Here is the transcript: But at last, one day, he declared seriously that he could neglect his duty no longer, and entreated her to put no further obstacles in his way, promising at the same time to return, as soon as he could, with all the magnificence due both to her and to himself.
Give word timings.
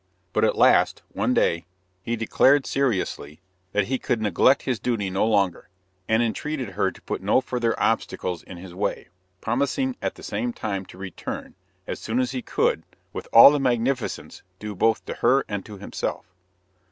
But 0.33 0.43
at 0.43 0.57
last, 0.57 1.03
one 1.09 1.35
day, 1.35 1.67
he 2.01 2.15
declared 2.15 2.65
seriously 2.65 3.39
that 3.71 3.85
he 3.85 3.99
could 3.99 4.19
neglect 4.19 4.63
his 4.63 4.79
duty 4.79 5.11
no 5.11 5.27
longer, 5.27 5.69
and 6.07 6.23
entreated 6.23 6.69
her 6.69 6.89
to 6.89 7.01
put 7.03 7.21
no 7.21 7.39
further 7.39 7.79
obstacles 7.79 8.41
in 8.41 8.57
his 8.57 8.73
way, 8.73 9.09
promising 9.41 9.95
at 10.01 10.15
the 10.15 10.23
same 10.23 10.53
time 10.53 10.85
to 10.87 10.97
return, 10.97 11.53
as 11.85 11.99
soon 11.99 12.19
as 12.19 12.31
he 12.31 12.41
could, 12.41 12.81
with 13.13 13.27
all 13.31 13.51
the 13.51 13.59
magnificence 13.59 14.41
due 14.57 14.73
both 14.73 15.05
to 15.05 15.13
her 15.13 15.45
and 15.47 15.67
to 15.67 15.77
himself. 15.77 16.25